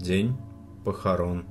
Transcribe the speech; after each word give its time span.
День 0.00 0.34
похорон. 0.82 1.46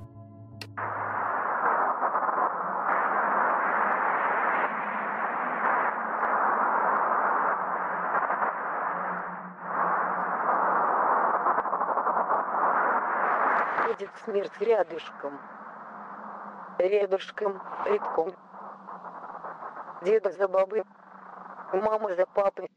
Будет 13.85 14.09
смерть 14.25 14.51
рядышком, 14.59 15.39
рядышком, 16.79 17.61
редком. 17.85 18.33
Деда 20.01 20.31
за 20.31 20.47
бабой, 20.47 20.83
мама 21.71 22.15
за 22.15 22.25
папой, 22.25 22.68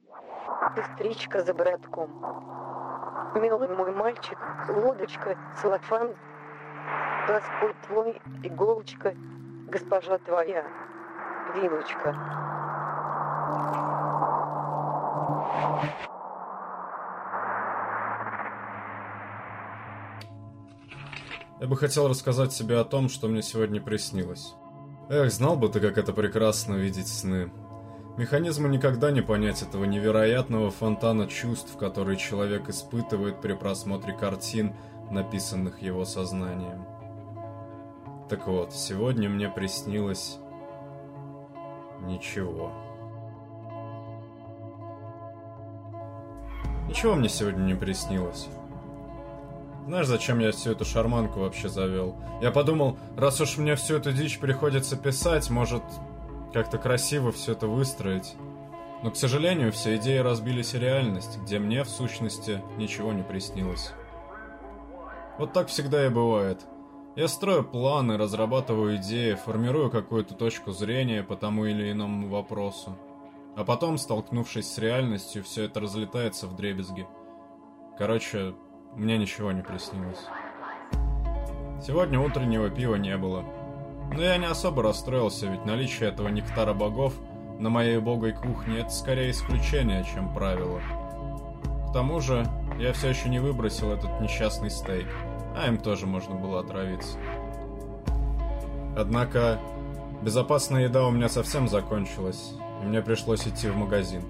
сестричка 0.75 1.43
за 1.43 1.54
братком. 1.54 2.11
Милый 3.35 3.68
мой 3.68 3.93
мальчик, 3.93 4.39
лодочка, 4.68 5.36
целлофан, 5.61 6.14
Господь 7.26 7.76
твой, 7.86 8.21
иголочка, 8.43 9.14
госпожа 9.68 10.18
твоя, 10.18 10.64
вилочка. 11.54 12.14
Я 21.61 21.68
бы 21.68 21.77
хотел 21.77 22.08
рассказать 22.08 22.50
тебе 22.50 22.79
о 22.79 22.85
том, 22.85 23.08
что 23.08 23.29
мне 23.29 23.41
сегодня 23.41 23.80
приснилось. 23.80 24.57
Эх, 25.08 25.30
знал 25.30 25.57
бы 25.57 25.68
ты, 25.68 25.79
как 25.79 25.96
это 25.96 26.13
прекрасно 26.13 26.75
видеть 26.75 27.07
сны. 27.07 27.52
Механизму 28.16 28.68
никогда 28.68 29.11
не 29.11 29.22
понять 29.22 29.62
этого 29.62 29.84
невероятного 29.84 30.71
фонтана 30.71 31.26
чувств, 31.26 31.76
который 31.79 32.16
человек 32.16 32.69
испытывает 32.69 33.41
при 33.41 33.55
просмотре 33.55 34.12
картин, 34.12 34.74
написанных 35.10 35.80
его 35.80 36.05
сознанием. 36.05 36.84
Так 38.28 38.46
вот, 38.46 38.72
сегодня 38.74 39.28
мне 39.30 39.48
приснилось... 39.48 40.38
Ничего. 42.02 42.72
Ничего 46.88 47.14
мне 47.14 47.28
сегодня 47.28 47.62
не 47.62 47.74
приснилось. 47.74 48.48
Знаешь, 49.86 50.06
зачем 50.06 50.38
я 50.40 50.52
всю 50.52 50.72
эту 50.72 50.84
шарманку 50.84 51.40
вообще 51.40 51.68
завел? 51.68 52.16
Я 52.40 52.50
подумал, 52.50 52.98
раз 53.16 53.40
уж 53.40 53.56
мне 53.56 53.74
всю 53.77 53.96
эту 53.96 54.12
дичь 54.12 54.38
приходится 54.38 54.96
писать, 54.96 55.48
может, 55.48 55.83
как-то 56.53 56.78
красиво 56.78 57.33
все 57.33 57.53
это 57.53 57.67
выстроить. 57.67 58.34
Но, 59.03 59.11
к 59.11 59.17
сожалению, 59.17 59.72
все 59.72 59.97
идеи 59.97 60.19
разбились 60.19 60.75
о 60.75 60.78
реальность, 60.78 61.39
где 61.39 61.58
мне, 61.58 61.83
в 61.83 61.89
сущности, 61.89 62.62
ничего 62.77 63.12
не 63.12 63.22
приснилось. 63.22 63.92
Вот 65.39 65.53
так 65.53 65.69
всегда 65.69 66.06
и 66.06 66.08
бывает. 66.08 66.61
Я 67.17 67.28
строю 67.28 67.64
планы, 67.64 68.17
разрабатываю 68.17 68.97
идеи, 68.97 69.34
формирую 69.34 69.91
какую-то 69.91 70.34
точку 70.34 70.70
зрения 70.73 71.23
по 71.23 71.36
тому 71.36 71.67
или 71.67 71.91
иному 71.91 72.28
вопросу. 72.28 72.97
А 73.56 73.64
потом, 73.64 73.98
столкнувшись 73.98 74.73
с 74.73 74.78
реальностью, 74.78 75.42
все 75.42 75.64
это 75.64 75.80
разлетается 75.80 76.47
в 76.47 76.56
дребезги. 76.56 77.06
Короче, 77.98 78.55
мне 78.95 79.19
ничего 79.19 79.53
не 79.53 79.62
приснилось. 79.62 80.25
Сегодня 81.84 82.20
утреннего 82.20 82.70
пива 82.70 82.95
не 82.95 83.17
было. 83.19 83.45
Но 84.14 84.22
я 84.22 84.36
не 84.36 84.46
особо 84.46 84.82
расстроился, 84.82 85.46
ведь 85.46 85.64
наличие 85.64 86.08
этого 86.10 86.28
нектара 86.28 86.74
богов 86.74 87.14
на 87.58 87.70
моей 87.70 87.98
богой 87.98 88.32
кухне 88.32 88.80
это 88.80 88.91
скорее 88.91 89.30
исключение, 89.30 90.05
чем 90.05 90.32
правило. 90.34 90.80
К 91.88 91.92
тому 91.92 92.20
же, 92.20 92.46
я 92.78 92.92
все 92.92 93.08
еще 93.08 93.28
не 93.28 93.38
выбросил 93.38 93.92
этот 93.92 94.20
несчастный 94.20 94.70
стейк 94.70 95.08
а 95.55 95.68
им 95.68 95.78
тоже 95.78 96.06
можно 96.06 96.34
было 96.34 96.60
отравиться. 96.60 97.18
Однако, 98.96 99.58
безопасная 100.23 100.84
еда 100.84 101.06
у 101.06 101.11
меня 101.11 101.29
совсем 101.29 101.68
закончилась, 101.68 102.55
и 102.83 102.86
мне 102.86 103.02
пришлось 103.02 103.46
идти 103.46 103.68
в 103.68 103.77
магазин. 103.77 104.23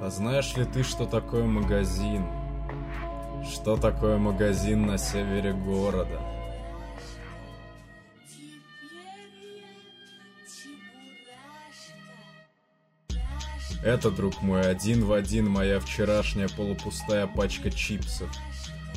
А 0.00 0.10
знаешь 0.10 0.56
ли 0.56 0.64
ты, 0.64 0.82
что 0.82 1.06
такое 1.06 1.44
магазин? 1.44 2.24
Что 3.44 3.76
такое 3.76 4.18
магазин 4.18 4.86
на 4.86 4.98
севере 4.98 5.52
города? 5.52 6.20
Это, 13.84 14.10
друг 14.10 14.42
мой, 14.42 14.62
один 14.62 15.04
в 15.04 15.12
один 15.12 15.48
моя 15.48 15.80
вчерашняя 15.80 16.48
полупустая 16.48 17.26
пачка 17.26 17.70
чипсов– 17.70 18.28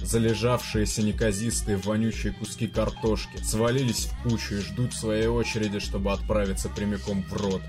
Залежавшиеся 0.04 1.02
неказистые 1.02 1.78
вонючие 1.78 2.34
куски 2.34 2.68
картошки 2.68 3.38
свалились 3.38 4.08
в 4.08 4.24
кучу 4.24 4.56
и 4.56 4.60
ждут 4.60 4.94
своей 4.94 5.28
очереди, 5.28 5.80
чтобы 5.80 6.12
отправиться 6.12 6.68
прямиком 6.68 7.24
в 7.24 7.34
рот. 7.34 7.62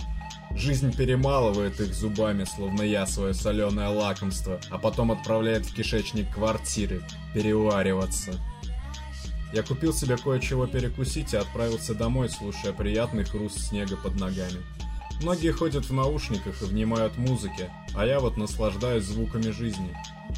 Жизнь 0.56 0.94
перемалывает 0.97 1.80
их 1.80 1.94
зубами, 1.94 2.44
словно 2.44 2.82
я 2.82 3.06
свое 3.06 3.34
соленое 3.34 3.88
лакомство, 3.88 4.60
а 4.70 4.78
потом 4.78 5.12
отправляет 5.12 5.64
в 5.64 5.75
кишечник 5.75 6.32
квартиры 6.34 7.02
перевариваться. 7.34 8.32
Я 9.52 9.62
купил 9.62 9.94
себе 9.94 10.16
кое-чего 10.16 10.66
перекусить 10.66 11.34
и 11.34 11.36
отправился 11.36 11.94
домой, 11.94 12.28
слушая 12.28 12.72
приятный 12.72 13.25
хруст 13.25 13.60
снега 13.60 13.96
под 13.96 14.19
ногами. 14.19 14.60
Многие 15.22 15.52
ходят 15.52 15.84
в 15.84 15.92
наушниках 15.92 16.60
и 16.62 16.66
внимают 16.66 17.16
музыке, 17.16 17.70
а 17.94 18.04
я 18.04 18.20
вот 18.20 18.36
наслаждаюсь 18.36 19.04
звуками 19.04 19.50
жизни. 19.50 19.97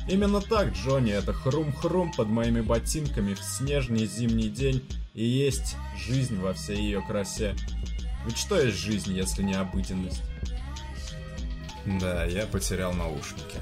Именно 0.09 0.41
так, 0.41 0.73
Джонни, 0.73 1.13
это 1.13 1.33
хрум-хрум 1.33 2.13
под 2.13 2.29
моими 2.29 2.61
ботинками 2.61 3.35
в 3.35 3.43
снежный 3.43 4.07
зимний 4.07 4.49
день 4.49 4.87
и 5.15 5.25
есть 5.25 5.77
жизнь 5.97 6.39
во 6.39 6.53
всей 6.53 6.77
ее 6.77 7.03
красе. 7.03 7.57
Ведь 8.27 8.37
что 8.37 8.61
есть 8.61 8.77
жизнь, 8.77 9.13
если 9.13 9.43
не 9.43 9.55
обыденность? 9.55 10.23
Да, 11.87 12.25
я 12.25 12.47
потерял 12.47 12.93
наушники. 12.93 13.61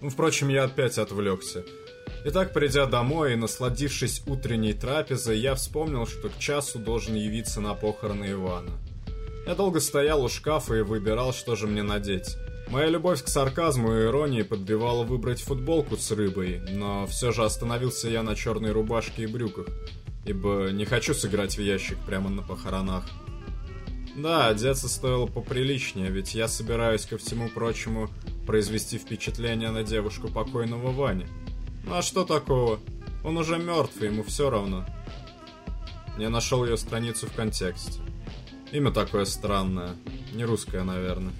Ну, 0.00 0.10
впрочем, 0.10 0.48
я 0.48 0.64
опять 0.64 0.98
отвлекся. 0.98 1.64
Итак, 2.24 2.52
придя 2.52 2.86
домой 2.86 3.34
и 3.34 3.36
насладившись 3.36 4.22
утренней 4.26 4.72
трапезой, 4.72 5.38
я 5.38 5.54
вспомнил, 5.54 6.06
что 6.06 6.28
к 6.28 6.38
часу 6.38 6.78
должен 6.78 7.14
явиться 7.14 7.60
на 7.60 7.74
похороны 7.74 8.32
Ивана. 8.32 8.72
Я 9.46 9.54
долго 9.54 9.78
стоял 9.78 10.24
у 10.24 10.28
шкафа 10.28 10.74
и 10.74 10.82
выбирал, 10.82 11.32
что 11.32 11.54
же 11.54 11.68
мне 11.68 11.82
надеть. 11.82 12.36
Моя 12.68 12.88
любовь 12.88 13.22
к 13.22 13.28
сарказму 13.28 13.94
и 13.94 14.04
иронии 14.06 14.42
подбивала 14.42 15.04
выбрать 15.04 15.40
футболку 15.40 15.96
с 15.96 16.10
рыбой, 16.10 16.60
но 16.68 17.06
все 17.06 17.30
же 17.30 17.44
остановился 17.44 18.08
я 18.08 18.24
на 18.24 18.34
черной 18.34 18.72
рубашке 18.72 19.22
и 19.22 19.26
брюках, 19.26 19.66
ибо 20.24 20.70
не 20.72 20.84
хочу 20.84 21.14
сыграть 21.14 21.56
в 21.56 21.62
ящик 21.62 21.98
прямо 22.04 22.28
на 22.28 22.42
похоронах. 22.42 23.04
Да, 24.16 24.48
одеться 24.48 24.88
стоило 24.88 25.26
поприличнее, 25.26 26.10
ведь 26.10 26.34
я 26.34 26.48
собираюсь, 26.48 27.06
ко 27.06 27.18
всему 27.18 27.48
прочему, 27.48 28.08
произвести 28.46 28.98
впечатление 28.98 29.70
на 29.70 29.84
девушку 29.84 30.26
покойного 30.26 30.90
Вани. 30.90 31.26
Ну 31.86 31.94
а 31.94 32.02
что 32.02 32.24
такого? 32.24 32.80
Он 33.24 33.36
уже 33.38 33.58
мертв, 33.58 34.02
ему 34.02 34.24
все 34.24 34.50
равно. 34.50 34.84
Я 36.18 36.30
нашел 36.30 36.64
ее 36.64 36.76
страницу 36.76 37.26
в 37.26 37.32
контексте. 37.32 38.00
Имя 38.72 38.90
такое 38.90 39.24
странное, 39.24 39.90
не 40.34 40.44
русское, 40.44 40.82
наверное. 40.82 41.32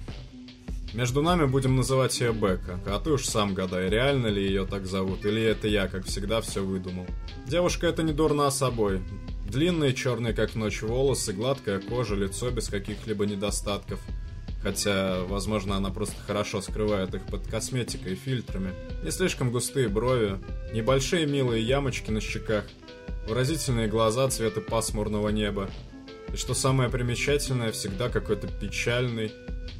Между 0.93 1.21
нами 1.21 1.45
будем 1.45 1.75
называть 1.75 2.17
ее 2.21 2.31
Бека, 2.31 2.79
а 2.85 2.99
ты 2.99 3.11
уж 3.11 3.25
сам 3.25 3.53
гадай, 3.53 3.89
реально 3.89 4.27
ли 4.27 4.41
ее 4.41 4.65
так 4.65 4.85
зовут, 4.85 5.25
или 5.25 5.41
это 5.41 5.67
я, 5.67 5.87
как 5.87 6.05
всегда, 6.05 6.39
все 6.39 6.63
выдумал. 6.63 7.05
Девушка 7.45 7.87
это 7.87 8.01
не 8.03 8.13
дурна 8.13 8.49
собой. 8.49 9.01
Длинные 9.49 9.93
черные 9.93 10.33
как 10.33 10.55
ночь 10.55 10.81
волосы, 10.81 11.33
гладкая 11.33 11.81
кожа, 11.81 12.15
лицо 12.15 12.49
без 12.51 12.69
каких-либо 12.69 13.25
недостатков. 13.25 13.99
Хотя, 14.61 15.23
возможно, 15.23 15.77
она 15.77 15.89
просто 15.91 16.15
хорошо 16.25 16.61
скрывает 16.61 17.13
их 17.13 17.25
под 17.27 17.47
косметикой 17.47 18.13
и 18.13 18.15
фильтрами. 18.15 18.73
Не 19.03 19.11
слишком 19.11 19.51
густые 19.51 19.87
брови, 19.87 20.39
небольшие 20.73 21.25
милые 21.25 21.63
ямочки 21.63 22.11
на 22.11 22.19
щеках, 22.21 22.65
выразительные 23.27 23.87
глаза 23.87 24.27
цвета 24.29 24.61
пасмурного 24.61 25.29
неба. 25.29 25.69
И 26.33 26.37
что 26.37 26.53
самое 26.53 26.89
примечательное, 26.89 27.71
всегда 27.71 28.09
какой-то 28.09 28.47
печальный, 28.47 29.31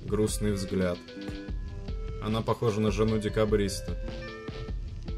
грустный 0.05 0.51
взгляд. 0.51 0.97
Она 2.23 2.41
похожа 2.41 2.79
на 2.79 2.91
жену 2.91 3.17
декабриста. 3.17 3.97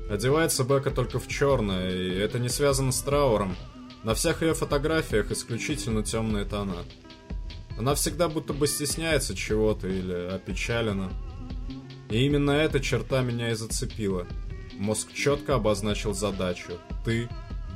Одевается 0.09 0.63
Бека 0.63 0.89
только 0.89 1.19
в 1.19 1.27
черное, 1.27 1.91
и 1.91 2.15
это 2.15 2.39
не 2.39 2.49
связано 2.49 2.91
с 2.91 3.01
трауром. 3.01 3.55
На 4.03 4.15
всех 4.15 4.41
ее 4.41 4.53
фотографиях 4.53 5.29
исключительно 5.31 6.03
темные 6.03 6.45
тона. 6.45 6.77
Она 7.79 7.95
всегда 7.95 8.29
будто 8.29 8.53
бы 8.53 8.67
стесняется 8.67 9.35
чего-то 9.35 9.87
или 9.87 10.29
опечалена. 10.35 11.11
И 12.11 12.23
именно 12.25 12.51
эта 12.51 12.79
черта 12.79 13.21
меня 13.21 13.49
и 13.49 13.55
зацепила. 13.55 14.27
Мозг 14.73 15.11
четко 15.13 15.55
обозначил 15.55 16.13
задачу. 16.13 16.73
Ты 17.03 17.27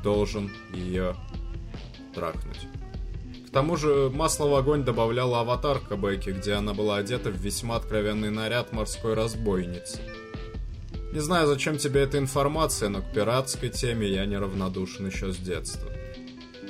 должен 0.03 0.51
ее 0.73 1.15
трахнуть 2.13 2.67
тому 3.53 3.77
же 3.77 4.09
масло 4.11 4.47
в 4.47 4.55
огонь 4.55 4.83
добавляла 4.83 5.41
аватарка 5.41 5.95
Бекки, 5.95 6.31
где 6.31 6.53
она 6.53 6.73
была 6.73 6.97
одета 6.97 7.29
в 7.29 7.37
весьма 7.37 7.75
откровенный 7.75 8.31
наряд 8.31 8.73
морской 8.73 9.13
разбойницы. 9.13 9.99
Не 11.13 11.19
знаю, 11.19 11.45
зачем 11.45 11.77
тебе 11.77 12.01
эта 12.01 12.17
информация, 12.17 12.89
но 12.89 13.01
к 13.01 13.13
пиратской 13.13 13.69
теме 13.69 14.07
я 14.09 14.25
неравнодушен 14.25 15.05
еще 15.05 15.31
с 15.31 15.37
детства. 15.37 15.87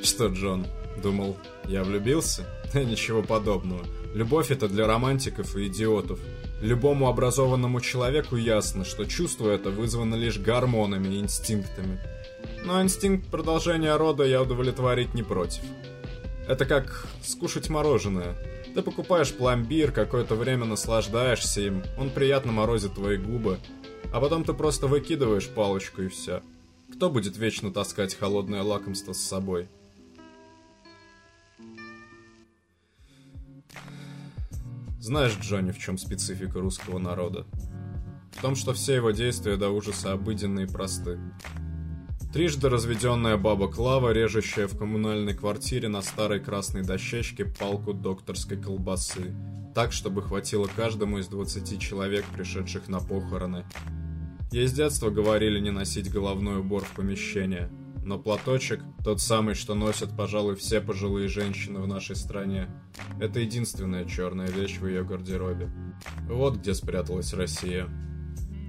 Что, 0.03 0.27
Джон, 0.27 0.67
думал, 1.01 1.37
я 1.65 1.83
влюбился? 1.83 2.45
Да 2.73 2.83
ничего 2.83 3.21
подобного. 3.21 3.83
Любовь 4.13 4.51
это 4.51 4.67
для 4.67 4.87
романтиков 4.87 5.55
и 5.55 5.67
идиотов. 5.67 6.19
Любому 6.61 7.07
образованному 7.07 7.81
человеку 7.81 8.35
ясно, 8.35 8.85
что 8.85 9.05
чувство 9.05 9.49
это 9.49 9.69
вызвано 9.69 10.15
лишь 10.15 10.39
гормонами 10.39 11.15
и 11.15 11.19
инстинктами. 11.19 11.99
Но 12.65 12.81
инстинкт 12.81 13.27
продолжения 13.27 13.95
рода 13.95 14.23
я 14.23 14.41
удовлетворить 14.41 15.13
не 15.13 15.23
против. 15.23 15.61
Это 16.47 16.65
как 16.65 17.05
скушать 17.21 17.69
мороженое. 17.69 18.35
Ты 18.73 18.81
покупаешь 18.81 19.33
пломбир, 19.33 19.91
какое-то 19.91 20.35
время 20.35 20.65
наслаждаешься 20.65 21.61
им, 21.61 21.83
он 21.97 22.09
приятно 22.09 22.51
морозит 22.51 22.95
твои 22.95 23.17
губы, 23.17 23.59
а 24.11 24.19
потом 24.19 24.43
ты 24.43 24.53
просто 24.53 24.87
выкидываешь 24.87 25.47
палочку 25.47 26.01
и 26.01 26.07
все. 26.07 26.41
Кто 26.93 27.09
будет 27.09 27.37
вечно 27.37 27.71
таскать 27.71 28.15
холодное 28.15 28.63
лакомство 28.63 29.13
с 29.13 29.21
собой? 29.21 29.67
Знаешь, 35.03 35.37
Джонни, 35.37 35.71
в 35.71 35.79
чем 35.79 35.97
специфика 35.97 36.61
русского 36.61 36.97
народа? 36.97 37.45
В 38.31 38.41
том, 38.41 38.55
что 38.55 38.71
все 38.71 38.95
его 38.95 39.11
действия 39.11 39.57
до 39.57 39.69
ужаса 39.69 40.13
обыденны 40.13 40.61
и 40.61 40.65
просты. 40.65 41.19
Трижды 42.31 42.69
разведенная 42.69 43.35
баба 43.35 43.69
Клава, 43.69 44.13
режущая 44.13 44.65
в 44.65 44.77
коммунальной 44.77 45.33
квартире 45.33 45.89
на 45.89 46.01
старой 46.01 46.39
красной 46.39 46.83
дощечке 46.83 47.43
палку 47.43 47.93
докторской 47.93 48.55
колбасы, 48.55 49.35
так, 49.75 49.91
чтобы 49.91 50.21
хватило 50.21 50.69
каждому 50.73 51.17
из 51.17 51.27
20 51.27 51.81
человек, 51.81 52.23
пришедших 52.33 52.87
на 52.87 52.99
похороны. 52.99 53.65
Ей 54.53 54.67
с 54.67 54.71
детства 54.71 55.09
говорили 55.09 55.59
не 55.59 55.71
носить 55.71 56.09
головной 56.09 56.59
убор 56.59 56.85
в 56.85 56.91
помещение, 56.95 57.69
но 58.05 58.19
платочек, 58.19 58.81
тот 59.03 59.21
самый, 59.21 59.55
что 59.55 59.75
носят, 59.75 60.15
пожалуй, 60.15 60.55
все 60.55 60.81
пожилые 60.81 61.27
женщины 61.27 61.79
в 61.79 61.87
нашей 61.87 62.15
стране, 62.15 62.69
это 63.19 63.39
единственная 63.39 64.05
черная 64.05 64.47
вещь 64.47 64.77
в 64.77 64.87
ее 64.87 65.03
гардеробе. 65.03 65.71
Вот 66.27 66.57
где 66.57 66.73
спряталась 66.73 67.33
Россия. 67.33 67.87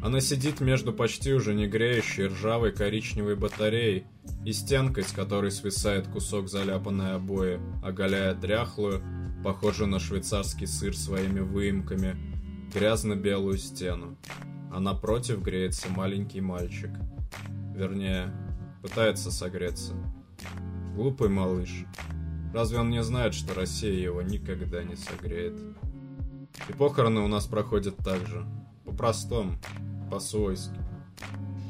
Она 0.02 0.20
сидит 0.20 0.60
между 0.60 0.92
почти 0.92 1.32
уже 1.32 1.54
не 1.54 1.66
греющей 1.66 2.26
ржавой 2.26 2.72
коричневой 2.72 3.36
батареей 3.36 4.04
и 4.44 4.52
стенкой, 4.52 5.04
с 5.04 5.12
которой 5.12 5.50
свисает 5.50 6.06
кусок 6.08 6.48
заляпанной 6.48 7.14
обои, 7.14 7.58
оголяя 7.82 8.34
дряхлую, 8.34 9.02
похожую 9.42 9.88
на 9.88 9.98
швейцарский 9.98 10.66
сыр 10.66 10.94
своими 10.96 11.40
выемками, 11.40 12.16
грязно-белую 12.74 13.56
стену. 13.56 14.18
А 14.70 14.78
напротив 14.78 15.42
греется 15.42 15.88
маленький 15.88 16.40
мальчик. 16.40 16.90
Вернее, 17.74 18.32
пытается 18.84 19.32
согреться. 19.32 19.94
Глупый 20.94 21.30
малыш. 21.30 21.86
Разве 22.52 22.78
он 22.78 22.90
не 22.90 23.02
знает, 23.02 23.32
что 23.32 23.54
Россия 23.54 23.94
его 23.94 24.20
никогда 24.20 24.84
не 24.84 24.94
согреет? 24.94 25.58
И 26.68 26.72
похороны 26.74 27.22
у 27.22 27.26
нас 27.26 27.46
проходят 27.46 27.96
так 27.96 28.26
же. 28.26 28.46
По-простому 28.84 29.54
по-свойски. 30.10 30.78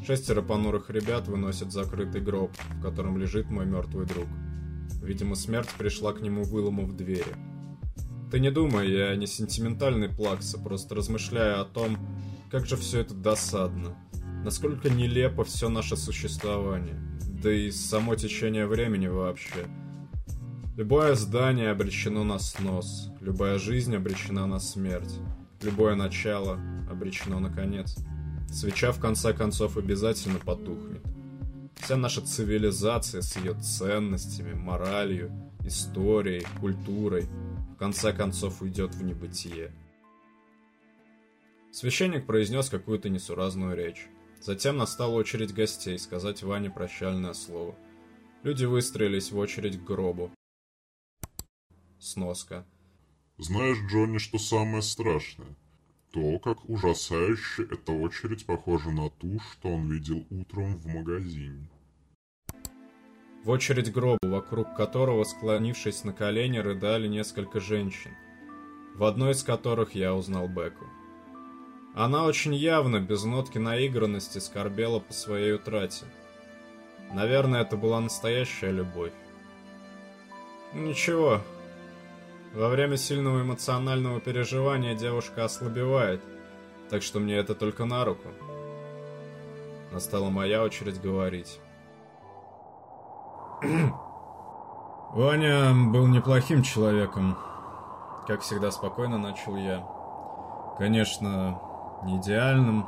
Шестеро 0.05 0.43
понурых 0.43 0.91
ребят 0.91 1.29
выносят 1.29 1.71
закрытый 1.71 2.21
гроб, 2.21 2.51
в 2.81 2.83
котором 2.83 3.17
лежит 3.17 3.49
мой 3.49 3.65
мертвый 3.65 4.07
друг. 4.07 4.27
Видимо, 5.01 5.37
смерть 5.37 5.71
пришла 5.79 6.15
к 6.15 6.21
нему, 6.21 6.43
выломав 6.43 6.97
двери. 6.97 7.37
Ты 8.33 8.41
не 8.41 8.51
думай, 8.51 8.91
я 8.91 9.15
не 9.15 9.29
сентиментальный 9.29 10.09
плакса, 10.09 10.59
просто 10.59 10.97
размышляю 10.97 11.61
о 11.61 11.65
том, 11.65 11.97
как 12.51 12.67
же 12.67 12.77
все 12.77 13.03
это 13.03 13.15
досадно. 13.15 13.97
Насколько 14.45 14.91
нелепо 14.91 15.43
все 15.43 15.71
наше 15.71 15.97
существование. 15.97 17.01
Да 17.43 17.51
и 17.51 17.71
само 17.71 18.15
течение 18.15 18.67
времени 18.67 19.07
вообще. 19.07 19.67
Любое 20.77 21.15
здание 21.15 21.71
обречено 21.71 22.25
на 22.25 22.39
снос, 22.39 23.11
любая 23.21 23.59
жизнь 23.59 23.97
обречена 23.97 24.47
на 24.47 24.59
смерть, 24.59 25.19
любое 25.63 25.95
начало 25.95 26.61
обречено 26.91 27.41
на 27.41 27.49
конец. 27.49 27.97
Свеча 28.51 28.93
в 28.93 29.01
конце 29.01 29.33
концов 29.33 29.79
обязательно 29.79 30.39
потухнет. 30.39 31.03
Вся 31.77 31.97
наша 31.97 32.21
цивилизация 32.21 33.23
с 33.23 33.37
ее 33.37 33.55
ценностями, 33.55 34.53
моралью, 34.53 35.31
историей, 35.65 36.47
культурой 36.61 37.29
в 37.75 37.77
конце 37.77 38.13
концов 38.13 38.61
уйдет 38.61 38.95
в 38.95 39.03
небытие. 39.03 39.73
Священник 41.73 42.27
произнес 42.27 42.69
какую-то 42.69 43.09
несуразную 43.09 43.75
речь. 43.77 44.09
Затем 44.45 44.77
настала 44.77 45.15
очередь 45.15 45.55
гостей 45.55 45.99
сказать 45.99 46.43
Ване 46.43 46.71
прощальное 46.71 47.33
слово. 47.33 47.75
Люди 48.43 48.67
выстроились 48.67 49.33
в 49.33 49.39
очередь 49.39 49.81
к 49.81 49.85
гробу. 49.85 50.31
Сноска. 51.99 52.67
Знаешь, 53.39 53.79
Джонни, 53.91 54.19
что 54.19 54.39
самое 54.39 54.83
страшное? 54.83 55.57
то, 56.15 56.39
как 56.39 56.71
ужасающе 56.71 57.65
эта 57.65 57.91
очередь 57.91 58.47
похожа 58.47 58.91
на 58.91 59.11
ту, 59.11 59.41
что 59.41 59.71
он 59.71 59.91
видел 59.91 60.25
утром 60.31 60.77
в 60.77 60.87
магазине. 60.87 61.69
В 63.43 63.51
очередь 63.51 63.93
гробу, 63.93 64.21
вокруг 64.23 64.77
которого, 64.77 65.25
склонившись 65.25 66.05
на 66.05 66.13
колени, 66.13 66.59
рыдали 66.59 67.09
несколько 67.09 67.59
женщин, 67.59 68.13
в 68.95 69.03
одной 69.03 69.33
из 69.33 69.43
которых 69.43 69.97
я 69.97 70.15
узнал 70.15 70.47
Беку. 70.47 70.85
Она 71.95 72.25
очень 72.25 72.55
явно, 72.55 73.01
без 73.01 73.23
нотки 73.25 73.59
наигранности, 73.59 74.39
скорбела 74.39 74.99
по 74.99 75.13
своей 75.13 75.53
утрате. 75.53 76.07
Наверное, 77.13 77.63
это 77.63 77.77
была 77.77 78.01
настоящая 78.01 78.73
любовь. 78.73 79.13
Ничего, 80.73 81.41
во 82.53 82.69
время 82.69 82.97
сильного 82.97 83.43
эмоционального 83.43 84.21
переживания 84.21 84.97
девушка 84.97 85.45
ослабевает, 85.45 86.21
так 86.91 87.03
что 87.03 87.21
мне 87.21 87.37
это 87.37 87.55
только 87.55 87.85
на 87.85 88.05
руку. 88.05 88.29
Настала 89.93 90.31
моя 90.31 90.65
очередь 90.65 91.01
говорить. 91.01 91.61
Ваня 95.13 95.73
был 95.93 96.09
неплохим 96.09 96.65
человеком. 96.65 97.39
Как 98.27 98.41
всегда 98.41 98.73
спокойно 98.73 99.17
начал 99.17 99.57
я. 99.57 99.87
Конечно, 100.77 101.61
не 102.05 102.19
идеальным, 102.19 102.87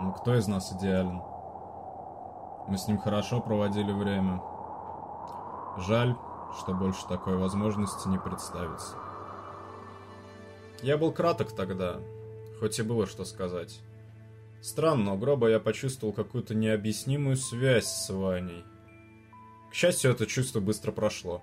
но 0.00 0.12
кто 0.12 0.34
из 0.34 0.46
нас 0.48 0.72
идеален? 0.72 1.22
Мы 2.68 2.76
с 2.76 2.86
ним 2.88 2.98
хорошо 2.98 3.40
проводили 3.40 3.92
время. 3.92 4.42
Жаль, 5.78 6.16
что 6.58 6.74
больше 6.74 7.06
такой 7.08 7.36
возможности 7.36 8.08
не 8.08 8.18
представится. 8.18 8.96
Я 10.82 10.96
был 10.96 11.12
краток 11.12 11.52
тогда, 11.52 11.98
хоть 12.60 12.78
и 12.78 12.82
было 12.82 13.06
что 13.06 13.24
сказать. 13.24 13.80
Странно, 14.60 15.14
у 15.14 15.16
гроба 15.16 15.48
я 15.48 15.60
почувствовал 15.60 16.12
какую-то 16.12 16.54
необъяснимую 16.54 17.36
связь 17.36 17.86
с 17.86 18.10
Ваней. 18.10 18.64
К 19.70 19.74
счастью, 19.74 20.10
это 20.10 20.26
чувство 20.26 20.60
быстро 20.60 20.92
прошло. 20.92 21.42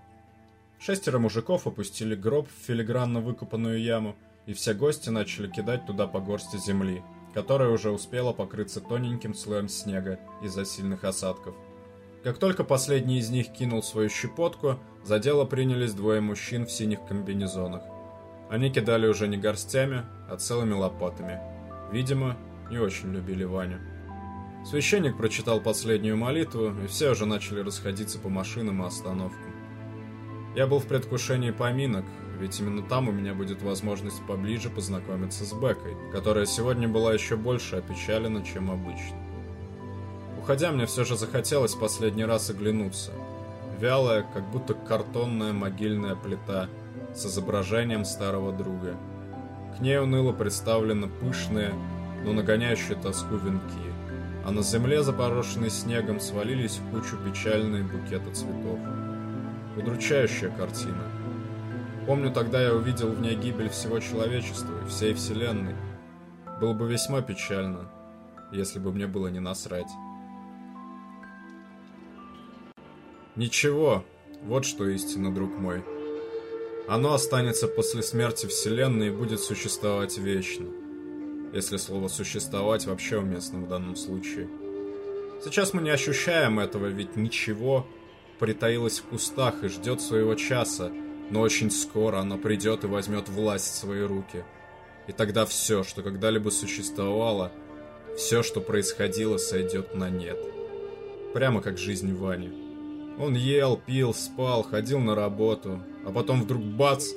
Шестеро 0.79 1.19
мужиков 1.19 1.67
опустили 1.67 2.15
гроб 2.15 2.47
в 2.47 2.65
филигранно 2.65 3.21
выкопанную 3.21 3.81
яму, 3.81 4.15
и 4.45 4.53
все 4.53 4.73
гости 4.73 5.09
начали 5.09 5.49
кидать 5.49 5.85
туда 5.85 6.07
по 6.07 6.19
горсти 6.19 6.57
земли, 6.57 7.03
которая 7.33 7.69
уже 7.69 7.91
успела 7.91 8.33
покрыться 8.33 8.81
тоненьким 8.81 9.33
слоем 9.33 9.67
снега 9.67 10.19
из-за 10.41 10.65
сильных 10.65 11.03
осадков. 11.03 11.55
Как 12.23 12.37
только 12.37 12.63
последний 12.63 13.19
из 13.19 13.29
них 13.29 13.51
кинул 13.51 13.83
свою 13.83 14.09
щепотку, 14.09 14.79
за 15.03 15.19
дело 15.19 15.45
принялись 15.45 15.93
двое 15.93 16.21
мужчин 16.21 16.65
в 16.65 16.71
синих 16.71 17.05
комбинезонах. 17.05 17.83
Они 18.49 18.71
кидали 18.71 19.07
уже 19.07 19.27
не 19.27 19.37
горстями, 19.37 20.05
а 20.29 20.37
целыми 20.37 20.73
лопатами. 20.73 21.39
Видимо, 21.91 22.37
не 22.69 22.77
очень 22.79 23.11
любили 23.11 23.43
Ваню. 23.43 23.79
Священник 24.65 25.17
прочитал 25.17 25.61
последнюю 25.61 26.17
молитву, 26.17 26.73
и 26.83 26.87
все 26.87 27.11
уже 27.11 27.27
начали 27.27 27.59
расходиться 27.59 28.17
по 28.17 28.29
машинам 28.29 28.81
и 28.81 28.87
остановкам. 28.87 29.53
Я 30.55 30.65
был 30.65 30.79
в 30.79 30.87
предвкушении 30.87 31.51
поминок, 31.51 32.05
ведь 32.39 32.59
именно 32.59 32.81
там 32.81 33.07
у 33.07 33.11
меня 33.11 33.33
будет 33.33 33.61
возможность 33.61 34.21
поближе 34.27 34.69
познакомиться 34.69 35.45
с 35.45 35.53
Бекой, 35.53 35.95
которая 36.11 36.45
сегодня 36.45 36.87
была 36.87 37.13
еще 37.13 37.35
больше 37.35 37.77
опечалена, 37.77 38.43
чем 38.45 38.71
обычно. 38.71 39.17
Уходя, 40.39 40.71
мне 40.71 40.85
все 40.85 41.05
же 41.05 41.17
захотелось 41.17 41.73
последний 41.73 42.25
раз 42.25 42.49
оглянуться. 42.49 43.11
Вялая, 43.79 44.25
как 44.33 44.49
будто 44.51 44.73
картонная 44.73 45.53
могильная 45.53 46.15
плита 46.15 46.69
с 47.15 47.25
изображением 47.25 48.05
старого 48.05 48.51
друга. 48.51 48.95
К 49.77 49.81
ней 49.81 49.99
уныло 49.99 50.31
представлены 50.31 51.07
пышные, 51.07 51.73
но 52.23 52.33
нагоняющие 52.33 52.95
тоску 52.95 53.35
венки, 53.35 53.93
а 54.45 54.51
на 54.51 54.61
земле, 54.61 55.01
запорошенной 55.01 55.71
снегом, 55.71 56.19
свалились 56.19 56.77
в 56.77 56.91
кучу 56.91 57.17
печальные 57.17 57.83
букеты 57.83 58.31
цветов. 58.31 58.79
Удручающая 59.75 60.49
картина. 60.49 61.14
Помню, 62.07 62.31
тогда 62.31 62.61
я 62.61 62.73
увидел 62.73 63.09
в 63.09 63.19
ней 63.19 63.35
гибель 63.35 63.69
всего 63.69 63.99
человечества 63.99 64.73
и 64.83 64.87
всей 64.87 65.15
вселенной. 65.15 65.75
Было 66.61 66.73
бы 66.73 66.87
весьма 66.87 67.21
печально, 67.21 67.89
если 68.51 68.77
бы 68.77 68.91
мне 68.91 69.07
было 69.07 69.27
не 69.27 69.39
насрать. 69.39 69.89
Ничего, 73.35 74.05
вот 74.43 74.65
что 74.65 74.87
истина, 74.87 75.33
друг 75.33 75.57
мой. 75.57 75.83
Оно 76.87 77.13
останется 77.13 77.67
после 77.67 78.03
смерти 78.03 78.45
Вселенной 78.45 79.07
и 79.07 79.11
будет 79.11 79.39
существовать 79.39 80.19
вечно. 80.19 80.67
Если 81.53 81.77
слово 81.77 82.07
«существовать» 82.07 82.85
вообще 82.85 83.17
уместно 83.17 83.59
в 83.59 83.67
данном 83.67 83.95
случае. 83.95 84.47
Сейчас 85.43 85.73
мы 85.73 85.81
не 85.81 85.89
ощущаем 85.89 86.59
этого, 86.59 86.85
ведь 86.85 87.15
ничего 87.15 87.87
притаилось 88.39 88.99
в 88.99 89.05
кустах 89.05 89.63
и 89.63 89.69
ждет 89.69 90.01
своего 90.01 90.35
часа, 90.35 90.91
но 91.29 91.41
очень 91.41 91.71
скоро 91.71 92.19
оно 92.19 92.37
придет 92.37 92.83
и 92.83 92.87
возьмет 92.87 93.29
власть 93.29 93.73
в 93.73 93.77
свои 93.77 94.01
руки. 94.01 94.43
И 95.07 95.11
тогда 95.11 95.45
все, 95.45 95.83
что 95.83 96.01
когда-либо 96.01 96.49
существовало, 96.49 97.51
все, 98.17 98.43
что 98.43 98.61
происходило, 98.61 99.37
сойдет 99.37 99.93
на 99.95 100.09
нет. 100.09 100.37
Прямо 101.33 101.61
как 101.61 101.77
жизнь 101.77 102.13
Вани. 102.13 102.49
Он 103.19 103.35
ел, 103.35 103.77
пил, 103.77 104.13
спал, 104.13 104.63
ходил 104.63 104.99
на 104.99 105.15
работу, 105.15 105.81
а 106.05 106.11
потом 106.11 106.41
вдруг 106.41 106.63
бац 106.63 107.09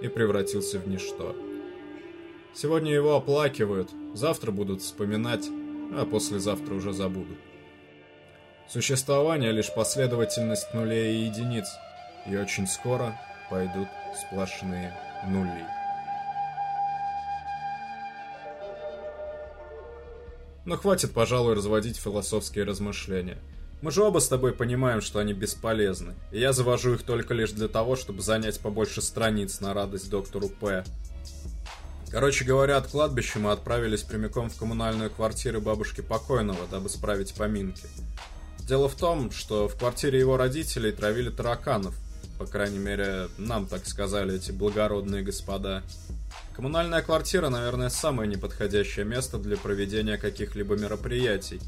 и 0.00 0.08
превратился 0.08 0.78
в 0.78 0.88
ничто. 0.88 1.34
Сегодня 2.54 2.92
его 2.92 3.16
оплакивают, 3.16 3.90
завтра 4.14 4.50
будут 4.50 4.82
вспоминать, 4.82 5.48
а 5.92 6.04
послезавтра 6.04 6.74
уже 6.74 6.92
забудут. 6.92 7.38
Существование 8.68 9.52
лишь 9.52 9.72
последовательность 9.72 10.72
нулей 10.74 11.16
и 11.16 11.24
единиц, 11.26 11.66
и 12.28 12.36
очень 12.36 12.66
скоро 12.66 13.18
пойдут 13.50 13.88
сплошные 14.14 14.94
нули. 15.26 15.66
Но 20.64 20.76
хватит, 20.76 21.12
пожалуй, 21.12 21.54
разводить 21.54 21.96
философские 21.96 22.64
размышления. 22.64 23.38
Мы 23.80 23.90
же 23.90 24.02
оба 24.02 24.18
с 24.18 24.28
тобой 24.28 24.52
понимаем, 24.52 25.00
что 25.00 25.18
они 25.18 25.32
бесполезны, 25.32 26.14
и 26.32 26.40
я 26.40 26.52
завожу 26.52 26.94
их 26.94 27.04
только 27.04 27.32
лишь 27.32 27.52
для 27.52 27.68
того, 27.68 27.96
чтобы 27.96 28.22
занять 28.22 28.60
побольше 28.60 29.00
страниц 29.00 29.60
на 29.60 29.72
радость 29.72 30.10
доктору 30.10 30.48
П. 30.48 30.84
Короче 32.10 32.44
говоря, 32.44 32.78
от 32.78 32.88
кладбища 32.88 33.38
мы 33.38 33.52
отправились 33.52 34.02
прямиком 34.02 34.50
в 34.50 34.56
коммунальную 34.56 35.10
квартиру 35.10 35.60
бабушки 35.60 36.00
покойного, 36.00 36.66
дабы 36.70 36.88
справить 36.88 37.34
поминки. 37.34 37.86
Дело 38.60 38.88
в 38.88 38.94
том, 38.94 39.30
что 39.30 39.68
в 39.68 39.76
квартире 39.76 40.18
его 40.18 40.36
родителей 40.36 40.92
травили 40.92 41.30
тараканов. 41.30 41.94
По 42.38 42.46
крайней 42.46 42.78
мере, 42.78 43.28
нам 43.36 43.66
так 43.66 43.86
сказали 43.86 44.36
эти 44.36 44.52
благородные 44.52 45.22
господа. 45.22 45.82
Коммунальная 46.54 47.02
квартира, 47.02 47.48
наверное, 47.48 47.88
самое 47.88 48.28
неподходящее 48.30 49.04
место 49.04 49.38
для 49.38 49.56
проведения 49.56 50.16
каких-либо 50.16 50.76
мероприятий. 50.76 51.60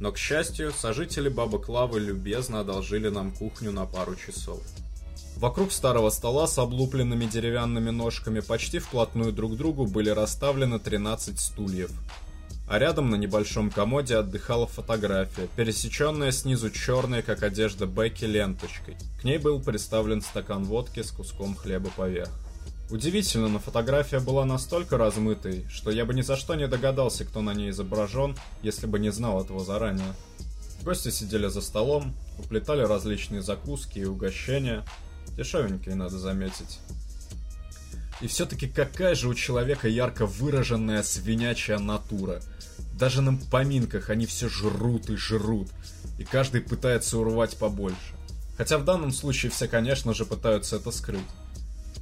Но, 0.00 0.12
к 0.12 0.18
счастью, 0.18 0.72
сожители 0.72 1.28
бабы 1.28 1.60
Клавы 1.60 2.00
любезно 2.00 2.60
одолжили 2.60 3.08
нам 3.08 3.32
кухню 3.32 3.72
на 3.72 3.86
пару 3.86 4.16
часов. 4.16 4.60
Вокруг 5.36 5.70
старого 5.70 6.10
стола 6.10 6.46
с 6.46 6.58
облупленными 6.58 7.26
деревянными 7.26 7.90
ножками 7.90 8.40
почти 8.40 8.78
вплотную 8.78 9.32
друг 9.32 9.52
к 9.52 9.56
другу 9.56 9.86
были 9.86 10.10
расставлены 10.10 10.78
13 10.78 11.38
стульев. 11.38 11.90
А 12.68 12.78
рядом 12.78 13.10
на 13.10 13.14
небольшом 13.14 13.70
комоде 13.70 14.16
отдыхала 14.16 14.66
фотография, 14.66 15.48
пересеченная 15.54 16.32
снизу 16.32 16.70
черной, 16.70 17.22
как 17.22 17.42
одежда 17.44 17.86
Бекки, 17.86 18.24
ленточкой. 18.24 18.96
К 19.20 19.24
ней 19.24 19.38
был 19.38 19.60
представлен 19.60 20.20
стакан 20.20 20.64
водки 20.64 21.02
с 21.02 21.12
куском 21.12 21.54
хлеба 21.54 21.90
поверх. 21.96 22.30
Удивительно, 22.90 23.48
но 23.48 23.58
фотография 23.58 24.20
была 24.20 24.44
настолько 24.44 24.96
размытой, 24.96 25.66
что 25.68 25.90
я 25.90 26.04
бы 26.04 26.14
ни 26.14 26.22
за 26.22 26.36
что 26.36 26.54
не 26.54 26.68
догадался, 26.68 27.24
кто 27.24 27.40
на 27.40 27.54
ней 27.54 27.70
изображен, 27.70 28.36
если 28.62 28.86
бы 28.86 28.98
не 28.98 29.10
знал 29.10 29.42
этого 29.42 29.64
заранее. 29.64 30.14
Гости 30.82 31.10
сидели 31.10 31.48
за 31.48 31.62
столом, 31.62 32.14
уплетали 32.38 32.82
различные 32.82 33.42
закуски 33.42 34.00
и 34.00 34.04
угощения. 34.04 34.84
Дешевенькие, 35.36 35.96
надо 35.96 36.18
заметить. 36.18 36.78
И 38.20 38.26
все-таки 38.26 38.66
какая 38.66 39.14
же 39.14 39.28
у 39.28 39.34
человека 39.34 39.88
ярко 39.88 40.26
выраженная 40.26 41.02
свинячья 41.02 41.78
натура. 41.78 42.40
Даже 42.94 43.20
на 43.20 43.36
поминках 43.36 44.10
они 44.10 44.26
все 44.26 44.48
жрут 44.48 45.10
и 45.10 45.16
жрут, 45.16 45.68
и 46.18 46.24
каждый 46.24 46.62
пытается 46.62 47.18
урвать 47.18 47.56
побольше. 47.58 48.14
Хотя 48.56 48.78
в 48.78 48.84
данном 48.84 49.12
случае 49.12 49.52
все, 49.52 49.68
конечно 49.68 50.14
же, 50.14 50.24
пытаются 50.24 50.76
это 50.76 50.90
скрыть 50.90 51.20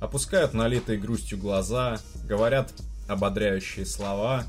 опускают 0.05 0.55
налитые 0.55 0.99
грустью 0.99 1.39
глаза, 1.39 1.99
говорят 2.25 2.73
ободряющие 3.09 3.87
слова, 3.87 4.45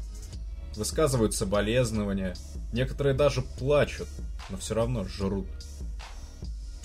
высказывают 0.76 1.34
соболезнования, 1.34 2.36
некоторые 2.74 3.16
даже 3.16 3.42
плачут, 3.42 4.08
но 4.50 4.58
все 4.58 4.76
равно 4.76 5.06
жрут. 5.06 5.48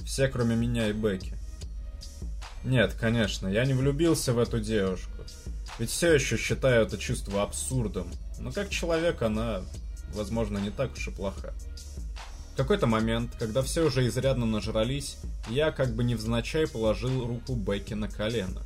Все, 0.05 0.29
кроме 0.29 0.57
меня 0.57 0.89
и 0.89 0.93
Бекки. 0.93 1.37
Нет, 2.65 2.95
конечно, 2.95 3.49
я 3.49 3.65
не 3.65 3.75
влюбился 3.75 4.33
в 4.33 4.39
эту 4.39 4.61
девушку, 4.61 5.25
ведь 5.79 5.91
все 5.91 6.13
еще 6.13 6.37
считаю 6.37 6.87
это 6.87 6.99
чувство 6.99 7.43
абсурдом, 7.43 8.11
но 8.39 8.53
как 8.53 8.69
человек 8.69 9.23
она, 9.23 9.63
возможно, 10.15 10.59
не 10.59 10.71
так 10.71 10.93
уж 10.93 11.09
и 11.09 11.11
плоха 11.11 11.55
какой-то 12.63 12.87
момент, 12.87 13.31
когда 13.39 13.63
все 13.63 13.87
уже 13.87 14.07
изрядно 14.07 14.45
нажрались, 14.45 15.17
я 15.49 15.73
как 15.73 15.95
бы 15.95 16.05
невзначай 16.05 16.67
положил 16.67 17.27
руку 17.27 17.55
Бекки 17.55 17.95
на 17.95 18.07
колено. 18.07 18.61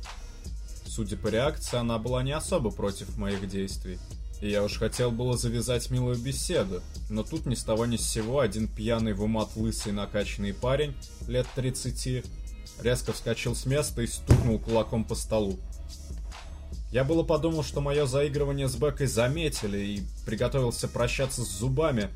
Судя 0.85 1.15
по 1.15 1.27
реакции, 1.27 1.77
она 1.77 1.97
была 1.97 2.21
не 2.21 2.33
особо 2.33 2.71
против 2.71 3.15
моих 3.15 3.47
действий. 3.47 3.97
И 4.41 4.49
я 4.49 4.63
уж 4.63 4.79
хотел 4.79 5.11
было 5.11 5.37
завязать 5.37 5.89
милую 5.91 6.17
беседу, 6.17 6.81
но 7.09 7.23
тут 7.23 7.45
ни 7.45 7.55
с 7.55 7.63
того 7.63 7.85
ни 7.85 7.95
с 7.95 8.01
сего 8.01 8.41
один 8.41 8.67
пьяный 8.67 9.13
в 9.13 9.23
умат 9.23 9.55
лысый 9.55 9.93
накачанный 9.93 10.53
парень, 10.53 10.93
лет 11.29 11.47
30, 11.55 12.25
резко 12.81 13.13
вскочил 13.13 13.55
с 13.55 13.65
места 13.65 14.01
и 14.01 14.07
стукнул 14.07 14.59
кулаком 14.59 15.03
по 15.03 15.15
столу. 15.15 15.59
Я 16.91 17.03
было 17.03 17.23
подумал, 17.23 17.63
что 17.63 17.81
мое 17.81 18.05
заигрывание 18.05 18.69
с 18.69 18.75
Бекой 18.75 19.07
заметили 19.07 19.77
и 19.77 20.03
приготовился 20.25 20.87
прощаться 20.87 21.43
с 21.43 21.49
зубами, 21.49 22.09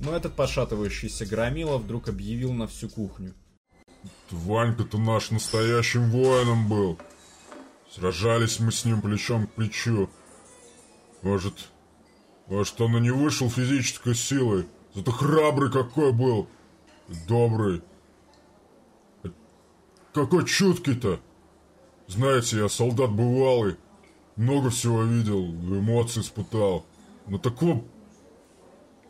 но 0.00 0.16
этот 0.16 0.34
пошатывающийся 0.34 1.26
громила 1.26 1.76
вдруг 1.76 2.08
объявил 2.08 2.52
на 2.52 2.66
всю 2.66 2.88
кухню. 2.88 3.34
Ванька-то 4.30 4.98
наш 4.98 5.30
настоящим 5.30 6.10
воином 6.10 6.68
был. 6.68 6.98
Сражались 7.94 8.60
мы 8.60 8.72
с 8.72 8.84
ним 8.84 9.02
плечом 9.02 9.46
к 9.46 9.52
плечу. 9.52 10.08
Может, 11.22 11.68
может 12.46 12.80
он 12.80 12.96
и 12.96 13.00
не 13.00 13.10
вышел 13.10 13.50
физической 13.50 14.14
силой, 14.14 14.66
зато 14.94 15.10
храбрый 15.12 15.70
какой 15.70 16.12
был. 16.12 16.48
Добрый. 17.28 17.82
Какой 20.16 20.46
чуткий-то. 20.46 21.20
Знаете, 22.08 22.56
я 22.56 22.70
солдат 22.70 23.12
бывалый, 23.12 23.76
много 24.36 24.70
всего 24.70 25.02
видел, 25.02 25.44
эмоций 25.44 26.22
испытал. 26.22 26.86
Но 27.26 27.36
такого... 27.36 27.84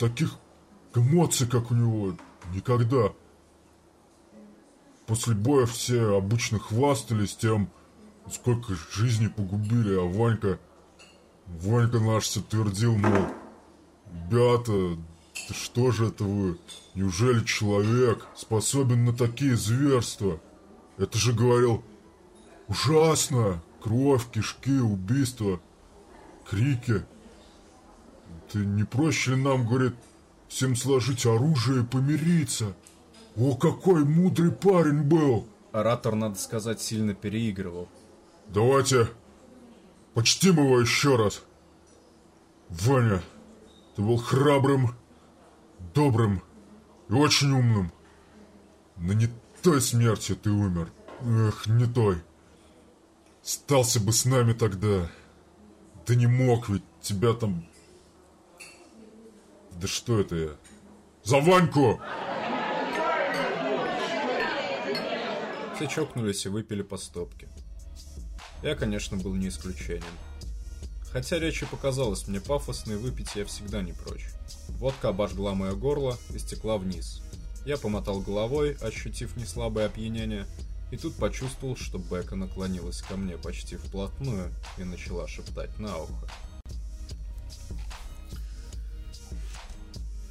Таких 0.01 0.33
эмоций, 0.97 1.47
как 1.47 1.71
у 1.71 1.75
него, 1.77 2.17
никогда. 2.53 3.13
После 5.07 5.37
боя 5.37 5.67
все 5.67 6.17
обычно 6.17 6.59
хвастались 6.59 7.37
тем, 7.37 7.71
сколько 8.29 8.75
жизней 8.91 9.29
погубили, 9.29 9.95
а 9.95 10.03
Ванька... 10.03 10.59
Ванька 11.47 12.01
наш 12.01 12.25
все 12.25 12.41
твердил, 12.41 12.97
мол, 12.97 13.29
ребята, 14.29 15.01
что 15.53 15.93
же 15.93 16.07
это 16.09 16.25
вы? 16.25 16.59
Неужели 16.97 17.45
человек 17.45 18.27
способен 18.35 19.05
на 19.05 19.13
такие 19.13 19.55
зверства? 19.55 20.41
Это 20.99 21.19
же, 21.19 21.33
говорил, 21.33 21.83
ужасно. 22.69 23.63
Кровь, 23.83 24.31
кишки, 24.33 24.81
убийства, 24.81 25.61
крики. 26.49 27.05
Ты 28.51 28.59
не 28.59 28.83
проще 28.83 29.35
ли 29.35 29.43
нам, 29.43 29.67
говорит, 29.67 29.95
всем 30.49 30.75
сложить 30.75 31.25
оружие 31.25 31.83
и 31.83 31.87
помириться. 31.87 32.75
О, 33.37 33.55
какой 33.55 34.05
мудрый 34.05 34.51
парень 34.51 35.03
был! 35.03 35.47
Оратор, 35.71 36.15
надо 36.15 36.37
сказать, 36.37 36.81
сильно 36.81 37.15
переигрывал. 37.15 37.89
Давайте 38.49 39.09
почтим 40.15 40.57
его 40.57 40.81
еще 40.81 41.17
раз. 41.17 41.43
Ваня, 42.69 43.23
ты 43.95 44.03
был 44.03 44.17
храбрым, 44.17 44.95
добрым 45.95 46.43
и 47.09 47.13
очень 47.13 47.53
умным. 47.53 47.93
Но 48.97 49.13
не 49.13 49.29
той 49.63 49.81
смертью 49.81 50.37
ты 50.37 50.51
умер. 50.51 50.91
Эх, 51.23 51.67
не 51.67 51.87
той. 51.87 52.23
Стался 53.43 54.01
бы 54.01 54.13
с 54.13 54.25
нами 54.25 54.53
тогда. 54.53 55.11
Да 56.07 56.15
не 56.15 56.27
мог, 56.27 56.69
ведь 56.69 56.85
тебя 57.03 57.33
там 57.33 57.67
да 59.81 59.87
что 59.89 60.21
это 60.21 60.35
я? 60.37 60.51
За 61.23 61.39
Ваньку! 61.39 62.01
Все 65.75 65.87
чокнулись 65.87 66.47
и 66.47 66.49
выпили 66.49 66.81
по 66.81 66.97
стопке. 66.97 67.49
Я, 68.63 68.75
конечно, 68.75 69.19
был 69.19 69.35
не 69.35 69.49
исключением. 69.49 70.05
Хотя 71.13 71.39
речь 71.39 71.63
и 71.63 71.67
показалась 71.67 72.27
мне 72.27 72.41
пафосной, 72.41 72.97
выпить 72.97 73.37
я 73.37 73.45
всегда 73.45 73.83
не 73.83 73.93
прочь. 73.93 74.29
Водка 74.71 75.11
обожгла 75.11 75.55
мое 75.55 75.75
горло 75.75 76.17
и 76.35 76.39
стекла 76.39 76.79
вниз. 76.79 77.23
Я 77.67 77.77
помотал 77.77 78.21
головой, 78.21 78.75
ощутив 78.81 79.37
неслабое 79.37 79.87
опьянение, 79.87 80.47
и 80.93 80.97
тут 80.97 81.17
почувствовал, 81.17 81.75
что 81.75 81.99
Бека 81.99 82.37
наклонилась 82.37 83.03
ко 83.03 83.17
мне 83.17 83.37
почти 83.37 83.75
вплотную 83.75 84.55
и 84.79 84.85
начала 84.85 85.27
шептать 85.27 85.77
на 85.81 85.99
ухо. 85.99 86.29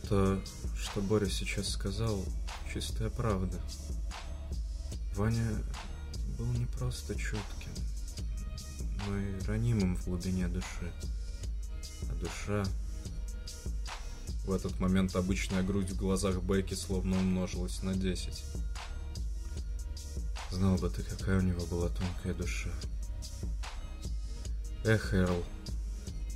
То, 0.07 0.41
что 0.77 1.01
Боря 1.01 1.25
сейчас 1.25 1.67
сказал, 1.67 2.23
чистая 2.73 3.09
правда. 3.09 3.59
Ваня 5.13 5.61
был 6.37 6.47
не 6.53 6.65
просто 6.67 7.15
чутким, 7.15 7.73
но 9.07 9.17
и 9.17 9.41
ранимым 9.41 9.97
в 9.97 10.05
глубине 10.05 10.47
души. 10.47 10.89
А 12.09 12.15
душа... 12.15 12.63
В 14.45 14.51
этот 14.51 14.79
момент 14.79 15.15
обычная 15.15 15.63
грудь 15.63 15.89
в 15.89 15.97
глазах 15.97 16.41
Бекки 16.43 16.75
словно 16.75 17.17
умножилась 17.17 17.81
на 17.81 17.95
десять. 17.95 18.43
Знал 20.51 20.77
бы 20.77 20.89
ты, 20.89 21.01
какая 21.01 21.39
у 21.39 21.41
него 21.41 21.65
была 21.65 21.89
тонкая 21.89 22.35
душа. 22.35 22.69
Эх, 24.83 25.15
Эрл, 25.15 25.43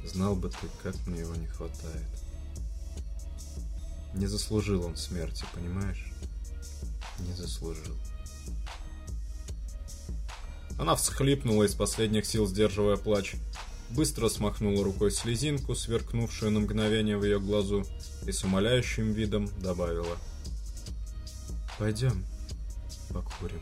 знал 0.03 0.35
бы 0.35 0.49
ты, 0.49 0.67
как 0.81 0.95
мне 1.05 1.19
его 1.19 1.35
не 1.35 1.45
хватает. 1.45 2.07
Не 4.15 4.25
заслужил 4.25 4.85
он 4.85 4.97
смерти, 4.97 5.45
понимаешь? 5.53 6.11
Не 7.19 7.33
заслужил. 7.33 7.95
Она 10.79 10.95
всхлипнула 10.95 11.65
из 11.65 11.75
последних 11.75 12.25
сил, 12.25 12.47
сдерживая 12.47 12.97
плач. 12.97 13.35
Быстро 13.95 14.29
смахнула 14.29 14.83
рукой 14.83 15.11
слезинку, 15.11 15.73
сверкнувшую 15.73 16.51
на 16.51 16.59
мгновение 16.59 17.17
в 17.17 17.23
ее 17.23 17.39
глазу, 17.39 17.83
и 18.27 18.31
с 18.31 18.43
умоляющим 18.43 19.13
видом 19.13 19.49
добавила. 19.61 20.17
«Пойдем, 21.77 22.23
покурим». 23.11 23.61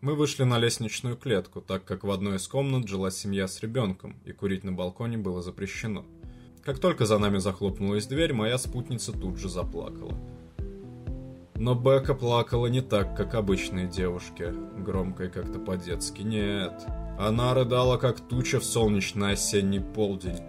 Мы 0.00 0.14
вышли 0.14 0.44
на 0.44 0.58
лестничную 0.58 1.16
клетку, 1.16 1.60
так 1.60 1.84
как 1.84 2.04
в 2.04 2.10
одной 2.10 2.36
из 2.36 2.46
комнат 2.46 2.86
жила 2.86 3.10
семья 3.10 3.48
с 3.48 3.60
ребенком, 3.60 4.20
и 4.24 4.32
курить 4.32 4.62
на 4.62 4.72
балконе 4.72 5.18
было 5.18 5.42
запрещено. 5.42 6.06
Как 6.62 6.78
только 6.78 7.06
за 7.06 7.18
нами 7.18 7.38
захлопнулась 7.38 8.06
дверь, 8.06 8.32
моя 8.32 8.56
спутница 8.56 9.12
тут 9.12 9.38
же 9.38 9.48
заплакала. 9.48 10.16
Но 11.58 11.74
Бека 11.74 12.14
плакала 12.14 12.66
не 12.66 12.82
так, 12.82 13.16
как 13.16 13.34
обычные 13.34 13.86
девушки, 13.86 14.52
громко 14.78 15.24
и 15.24 15.30
как-то 15.30 15.58
по-детски. 15.58 16.22
Нет, 16.22 16.84
она 17.18 17.54
рыдала, 17.54 17.96
как 17.96 18.20
туча 18.20 18.60
в 18.60 18.64
солнечный 18.64 19.32
осенний 19.32 19.80
полдень, 19.80 20.42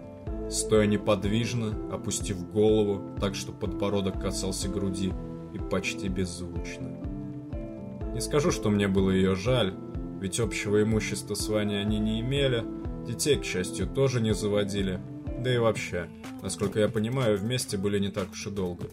стоя 0.50 0.86
неподвижно, 0.86 1.72
опустив 1.92 2.50
голову, 2.50 3.16
так 3.20 3.34
что 3.34 3.52
подбородок 3.52 4.20
касался 4.20 4.68
груди, 4.68 5.12
и 5.54 5.58
почти 5.58 6.08
беззвучно. 6.08 6.98
Не 8.12 8.20
скажу, 8.20 8.50
что 8.50 8.68
мне 8.68 8.86
было 8.86 9.10
ее 9.10 9.34
жаль, 9.34 9.74
ведь 10.20 10.40
общего 10.40 10.82
имущества 10.82 11.34
с 11.34 11.48
Ваней 11.48 11.80
они 11.80 11.98
не 11.98 12.20
имели, 12.20 12.64
детей, 13.06 13.36
к 13.36 13.44
счастью, 13.44 13.86
тоже 13.86 14.20
не 14.20 14.34
заводили, 14.34 15.00
да 15.38 15.54
и 15.54 15.58
вообще, 15.58 16.08
насколько 16.42 16.80
я 16.80 16.88
понимаю, 16.88 17.38
вместе 17.38 17.78
были 17.78 17.98
не 17.98 18.08
так 18.08 18.32
уж 18.32 18.46
и 18.46 18.50
долго. 18.50 18.88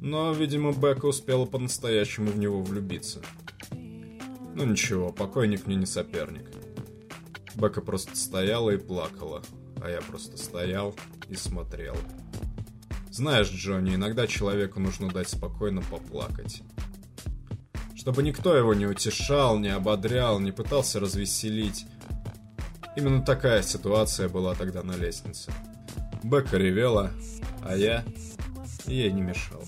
Но, 0.00 0.32
видимо, 0.32 0.72
Бека 0.72 1.06
успела 1.06 1.44
по-настоящему 1.46 2.30
в 2.30 2.38
него 2.38 2.62
влюбиться. 2.62 3.20
Ну 3.70 4.64
ничего, 4.64 5.12
покойник 5.12 5.66
мне 5.66 5.76
не 5.76 5.86
соперник. 5.86 6.50
Бека 7.54 7.80
просто 7.80 8.16
стояла 8.16 8.70
и 8.70 8.78
плакала, 8.78 9.42
а 9.82 9.90
я 9.90 10.00
просто 10.00 10.36
стоял 10.36 10.94
и 11.28 11.34
смотрел. 11.34 11.96
Знаешь, 13.10 13.50
Джонни, 13.50 13.94
иногда 13.94 14.26
человеку 14.26 14.80
нужно 14.80 15.08
дать 15.08 15.28
спокойно 15.28 15.82
поплакать. 15.82 16.62
Чтобы 17.94 18.22
никто 18.22 18.56
его 18.56 18.72
не 18.72 18.86
утешал, 18.86 19.58
не 19.58 19.68
ободрял, 19.68 20.40
не 20.40 20.52
пытался 20.52 21.00
развеселить, 21.00 21.86
Именно 22.96 23.22
такая 23.22 23.62
ситуация 23.62 24.28
была 24.28 24.54
тогда 24.54 24.82
на 24.82 24.92
лестнице. 24.92 25.52
Бекка 26.22 26.58
ревела, 26.58 27.10
а 27.62 27.76
я 27.76 28.04
ей 28.86 29.10
не 29.12 29.22
мешал. 29.22 29.62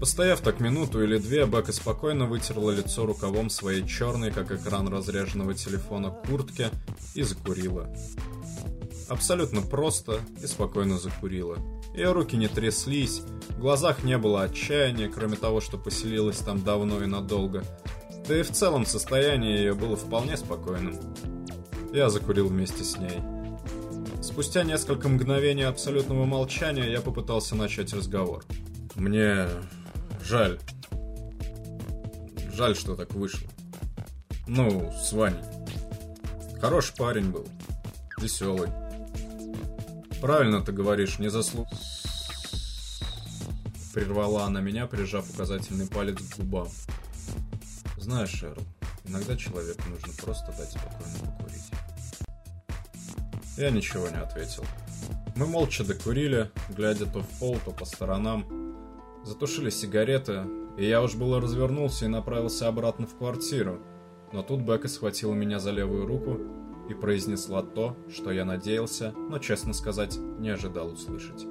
Постояв 0.00 0.40
так 0.40 0.60
минуту 0.60 1.02
или 1.02 1.18
две, 1.18 1.46
Бекка 1.46 1.72
спокойно 1.72 2.26
вытерла 2.26 2.70
лицо 2.70 3.06
рукавом 3.06 3.48
своей 3.48 3.86
черной, 3.86 4.32
как 4.32 4.50
экран 4.52 4.88
разряженного 4.88 5.54
телефона, 5.54 6.10
куртки 6.10 6.68
и 7.14 7.22
закурила. 7.22 7.88
Абсолютно 9.08 9.62
просто 9.62 10.20
и 10.42 10.46
спокойно 10.46 10.98
закурила. 10.98 11.58
Ее 11.94 12.12
руки 12.12 12.36
не 12.36 12.48
тряслись, 12.48 13.22
в 13.50 13.60
глазах 13.60 14.02
не 14.02 14.18
было 14.18 14.42
отчаяния, 14.42 15.08
кроме 15.08 15.36
того, 15.36 15.60
что 15.60 15.78
поселилась 15.78 16.38
там 16.38 16.62
давно 16.62 17.02
и 17.02 17.06
надолго. 17.06 17.62
Да 18.26 18.38
и 18.38 18.42
в 18.42 18.50
целом 18.50 18.86
состояние 18.86 19.58
ее 19.58 19.74
было 19.74 19.96
вполне 19.96 20.36
спокойным. 20.36 20.98
Я 21.92 22.10
закурил 22.10 22.48
вместе 22.48 22.82
с 22.82 22.98
ней. 22.98 23.20
Спустя 24.22 24.64
несколько 24.64 25.08
мгновений 25.08 25.62
абсолютного 25.62 26.24
молчания 26.24 26.90
я 26.90 27.00
попытался 27.00 27.54
начать 27.54 27.92
разговор. 27.92 28.42
Мне 28.96 29.46
жаль. 30.24 30.58
Жаль, 32.52 32.76
что 32.76 32.96
так 32.96 33.12
вышло. 33.14 33.48
Ну, 34.46 34.92
с 34.92 35.12
Ваней. 35.12 35.42
Хороший 36.60 36.96
парень 36.96 37.30
был. 37.30 37.46
Веселый. 38.18 38.70
Правильно 40.20 40.62
ты 40.62 40.72
говоришь, 40.72 41.18
не 41.18 41.28
заслуг... 41.28 41.68
Прервала 43.92 44.44
она 44.46 44.60
меня, 44.60 44.88
прижав 44.88 45.30
указательный 45.30 45.86
палец 45.86 46.18
к 46.18 46.38
губам. 46.38 46.68
Знаешь, 47.96 48.42
Эрл, 48.42 48.62
иногда 49.04 49.36
человеку 49.36 49.82
нужно 49.88 50.12
просто 50.20 50.52
дать 50.58 50.70
спокойно 50.70 51.18
покурить. 51.20 51.62
Я 53.56 53.70
ничего 53.70 54.08
не 54.08 54.16
ответил. 54.16 54.64
Мы 55.36 55.46
молча 55.46 55.84
докурили, 55.84 56.50
глядя 56.70 57.06
то 57.06 57.20
в 57.20 57.28
пол, 57.38 57.56
то 57.64 57.70
по 57.70 57.84
сторонам. 57.84 58.44
Затушили 59.24 59.70
сигареты, 59.70 60.42
и 60.76 60.86
я 60.86 61.02
уж 61.02 61.14
было 61.14 61.40
развернулся 61.40 62.04
и 62.04 62.08
направился 62.08 62.68
обратно 62.68 63.06
в 63.06 63.16
квартиру. 63.16 63.80
Но 64.32 64.42
тут 64.42 64.60
Бека 64.60 64.86
схватила 64.86 65.32
меня 65.32 65.58
за 65.58 65.70
левую 65.70 66.06
руку 66.06 66.38
и 66.90 66.94
произнесла 66.94 67.62
то, 67.62 67.96
что 68.12 68.30
я 68.30 68.44
надеялся, 68.44 69.14
но, 69.16 69.38
честно 69.38 69.72
сказать, 69.72 70.18
не 70.38 70.50
ожидал 70.50 70.92
услышать. 70.92 71.46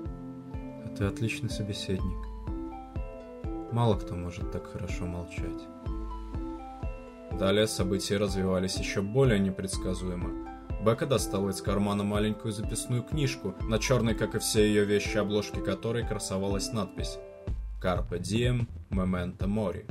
«А 0.86 0.90
ты 0.96 1.06
отличный 1.06 1.50
собеседник. 1.50 2.28
Мало 3.72 3.96
кто 3.96 4.14
может 4.14 4.52
так 4.52 4.72
хорошо 4.72 5.08
молчать». 5.08 5.68
Далее 7.40 7.66
события 7.66 8.18
развивались 8.18 8.76
еще 8.76 9.02
более 9.02 9.40
непредсказуемо. 9.40 10.30
Бека 10.86 11.08
достала 11.08 11.50
из 11.50 11.60
кармана 11.60 12.04
маленькую 12.04 12.52
записную 12.52 13.02
книжку, 13.02 13.56
на 13.62 13.80
черной, 13.80 14.14
как 14.14 14.36
и 14.36 14.40
все 14.40 14.64
ее 14.68 14.86
вещи, 14.86 15.18
обложке 15.18 15.60
которой 15.60 16.08
красовалась 16.08 16.72
надпись 16.72 17.18
«Carpe 17.84 18.18
diem, 18.18 18.66
memento 18.92 19.46
mori». 19.46 19.86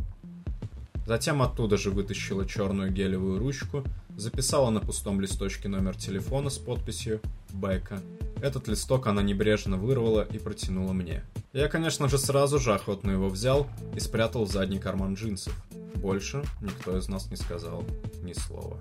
Затем 1.07 1.42
оттуда 1.42 1.76
же 1.76 1.90
вытащила 1.90 2.46
черную 2.46 2.90
гелевую 2.90 3.38
ручку, 3.38 3.85
записала 4.16 4.70
на 4.70 4.81
пустом 4.81 5.20
листочке 5.20 5.68
номер 5.68 5.94
телефона 5.94 6.48
с 6.48 6.57
подписью 6.57 7.20
«Бека». 7.52 8.00
Этот 8.40 8.66
листок 8.66 9.09
она 9.09 9.20
небрежно 9.22 9.76
вырвала 9.76 10.22
и 10.22 10.38
протянула 10.38 10.94
мне. 10.94 11.22
Я, 11.52 11.68
конечно 11.68 12.09
же, 12.09 12.16
сразу 12.16 12.59
же 12.59 12.72
охотно 12.72 13.11
его 13.11 13.28
взял 13.28 13.66
и 13.94 14.00
спрятал 14.00 14.46
в 14.46 14.50
задний 14.50 14.78
карман 14.78 15.14
джинсов. 15.14 15.55
Больше 15.96 16.42
никто 16.62 16.96
из 16.96 17.09
нас 17.09 17.31
не 17.31 17.37
сказал 17.37 17.85
ни 18.22 18.33
слова. 18.33 18.78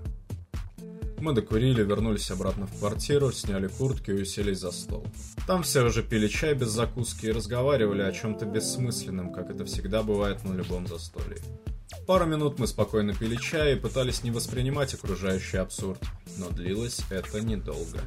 Мы 1.22 1.34
докурили, 1.34 1.84
вернулись 1.84 2.32
обратно 2.32 2.66
в 2.66 2.76
квартиру, 2.80 3.30
сняли 3.30 3.68
куртки 3.68 4.10
и 4.10 4.22
уселись 4.22 4.58
за 4.58 4.72
стол. 4.72 5.06
Там 5.46 5.62
все 5.62 5.84
уже 5.84 6.02
пили 6.02 6.26
чай 6.26 6.52
без 6.54 6.70
закуски 6.70 7.26
и 7.26 7.30
разговаривали 7.30 8.02
о 8.02 8.10
чем-то 8.10 8.44
бессмысленном, 8.44 9.32
как 9.32 9.48
это 9.48 9.64
всегда 9.64 10.02
бывает 10.02 10.42
на 10.42 10.52
любом 10.52 10.88
застолье. 10.88 11.36
Пару 12.08 12.26
минут 12.26 12.58
мы 12.58 12.66
спокойно 12.66 13.14
пили 13.14 13.36
чай 13.36 13.74
и 13.74 13.78
пытались 13.78 14.24
не 14.24 14.32
воспринимать 14.32 14.94
окружающий 14.94 15.58
абсурд, 15.58 16.02
но 16.38 16.50
длилось 16.50 17.02
это 17.08 17.40
недолго. 17.40 18.00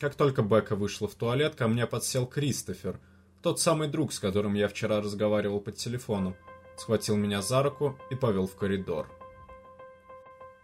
Как 0.00 0.14
только 0.14 0.40
Бека 0.40 0.76
вышла 0.76 1.08
в 1.08 1.14
туалет, 1.14 1.56
ко 1.56 1.68
мне 1.68 1.86
подсел 1.86 2.24
Кристофер, 2.24 2.98
тот 3.42 3.60
самый 3.60 3.88
друг, 3.88 4.14
с 4.14 4.18
которым 4.18 4.54
я 4.54 4.68
вчера 4.68 5.02
разговаривал 5.02 5.60
по 5.60 5.72
телефону 5.72 6.34
схватил 6.76 7.16
меня 7.16 7.42
за 7.42 7.62
руку 7.62 7.98
и 8.10 8.14
повел 8.14 8.46
в 8.46 8.54
коридор. 8.54 9.06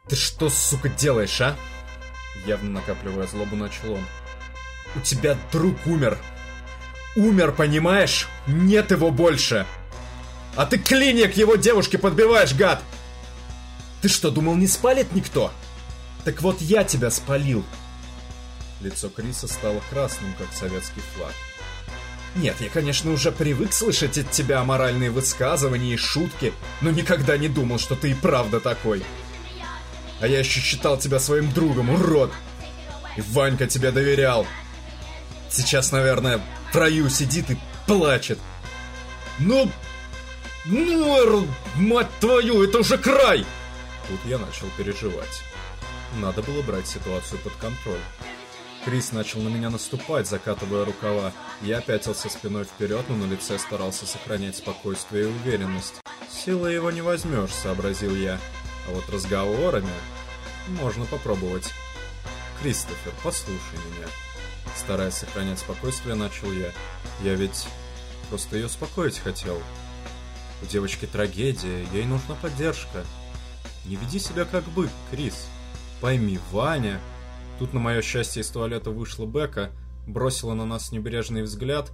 «Ты 0.08 0.16
что, 0.16 0.48
сука, 0.48 0.88
делаешь, 0.88 1.40
а?» 1.40 1.56
Явно 2.46 2.70
накапливая 2.70 3.26
злобу, 3.26 3.56
начал 3.56 3.94
он. 3.94 4.04
«У 4.96 5.00
тебя 5.00 5.36
друг 5.52 5.76
умер! 5.86 6.18
Умер, 7.16 7.52
понимаешь? 7.52 8.28
Нет 8.46 8.90
его 8.90 9.10
больше!» 9.10 9.66
А 10.56 10.66
ты 10.66 10.78
клинья 10.78 11.28
его 11.28 11.56
девушке 11.56 11.98
подбиваешь, 11.98 12.54
гад! 12.54 12.82
Ты 14.02 14.08
что, 14.08 14.30
думал, 14.30 14.56
не 14.56 14.66
спалит 14.66 15.12
никто? 15.12 15.52
Так 16.24 16.42
вот 16.42 16.60
я 16.60 16.84
тебя 16.84 17.10
спалил. 17.10 17.64
Лицо 18.80 19.08
Криса 19.10 19.46
стало 19.46 19.80
красным, 19.90 20.34
как 20.38 20.52
советский 20.52 21.00
флаг. 21.14 21.32
Нет, 22.36 22.56
я, 22.60 22.68
конечно, 22.68 23.10
уже 23.12 23.32
привык 23.32 23.72
слышать 23.72 24.16
от 24.18 24.30
тебя 24.30 24.62
моральные 24.62 25.10
высказывания 25.10 25.94
и 25.94 25.96
шутки, 25.96 26.52
но 26.80 26.90
никогда 26.90 27.36
не 27.36 27.48
думал, 27.48 27.78
что 27.78 27.96
ты 27.96 28.12
и 28.12 28.14
правда 28.14 28.60
такой. 28.60 29.02
А 30.20 30.26
я 30.26 30.38
еще 30.38 30.60
считал 30.60 30.96
тебя 30.96 31.18
своим 31.18 31.52
другом, 31.52 31.90
урод. 31.90 32.32
И 33.16 33.20
Ванька 33.32 33.66
тебе 33.66 33.90
доверял. 33.90 34.46
Сейчас, 35.50 35.90
наверное, 35.90 36.40
в 36.72 36.76
раю 36.76 37.08
сидит 37.08 37.50
и 37.50 37.56
плачет. 37.86 38.38
Ну, 39.40 39.68
ну, 40.66 41.48
мать 41.74 42.10
твою, 42.20 42.62
это 42.62 42.78
уже 42.78 42.98
край! 42.98 43.44
Тут 44.08 44.20
я 44.26 44.38
начал 44.38 44.66
переживать. 44.76 45.42
Надо 46.16 46.42
было 46.42 46.62
брать 46.62 46.86
ситуацию 46.86 47.40
под 47.40 47.54
контроль. 47.54 48.00
Крис 48.84 49.12
начал 49.12 49.40
на 49.40 49.48
меня 49.48 49.68
наступать, 49.68 50.26
закатывая 50.26 50.86
рукава. 50.86 51.32
Я 51.60 51.82
пятился 51.82 52.30
спиной 52.30 52.64
вперед, 52.64 53.04
но 53.10 53.16
на 53.16 53.30
лице 53.30 53.58
старался 53.58 54.06
сохранять 54.06 54.56
спокойствие 54.56 55.24
и 55.24 55.26
уверенность. 55.26 56.00
Силой 56.30 56.74
его 56.74 56.90
не 56.90 57.02
возьмешь, 57.02 57.52
сообразил 57.52 58.16
я. 58.16 58.38
А 58.88 58.92
вот 58.92 59.04
разговорами 59.10 59.92
можно 60.80 61.04
попробовать. 61.04 61.74
Кристофер, 62.62 63.12
послушай 63.22 63.76
меня. 63.92 64.08
Стараясь 64.74 65.14
сохранять 65.14 65.58
спокойствие, 65.58 66.14
начал 66.14 66.50
я. 66.50 66.72
Я 67.22 67.34
ведь 67.34 67.66
просто 68.30 68.56
ее 68.56 68.66
успокоить 68.66 69.18
хотел. 69.18 69.60
У 70.62 70.66
девочки 70.66 71.04
трагедия, 71.06 71.86
ей 71.92 72.04
нужна 72.04 72.34
поддержка. 72.34 73.04
Не 73.84 73.96
веди 73.96 74.18
себя 74.18 74.46
как 74.46 74.64
бык, 74.64 74.90
Крис. 75.10 75.48
Пойми, 76.00 76.38
Ваня... 76.50 76.98
Тут, 77.60 77.74
на 77.74 77.78
мое 77.78 78.00
счастье, 78.00 78.40
из 78.40 78.48
туалета 78.48 78.90
вышла 78.90 79.26
Бека, 79.26 79.70
бросила 80.06 80.54
на 80.54 80.64
нас 80.64 80.92
небрежный 80.92 81.42
взгляд 81.42 81.92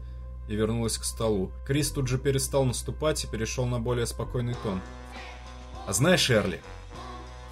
и 0.49 0.55
вернулась 0.55 0.97
к 0.97 1.03
столу. 1.03 1.51
Крис 1.67 1.91
тут 1.91 2.07
же 2.07 2.19
перестал 2.19 2.65
наступать 2.65 3.25
и 3.25 3.27
перешел 3.27 3.67
на 3.67 3.81
более 3.81 4.07
спокойный 4.07 4.55
тон. 4.63 4.81
А 5.85 5.93
знаешь, 5.93 6.31
Эрли, 6.31 6.63